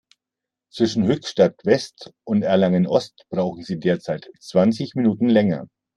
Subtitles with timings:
[0.73, 5.67] Zwischen Höchstadt-West und Erlangen-Ost brauchen Sie derzeit zwanzig Minuten länger.